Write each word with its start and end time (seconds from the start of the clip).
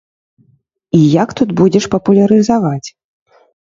І 1.01 1.03
як 1.23 1.29
тут 1.41 1.49
будзеш 1.63 1.83
папулярызаваць? 1.95 2.87